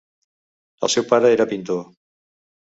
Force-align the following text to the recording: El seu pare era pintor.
El 0.87 0.91
seu 0.95 1.07
pare 1.13 1.31
era 1.37 1.47
pintor. 1.53 1.87